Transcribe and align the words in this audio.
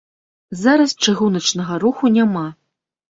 Зараз 0.61 0.95
чыгуначнага 1.07 1.77
руху 1.83 2.05
няма. 2.17 2.47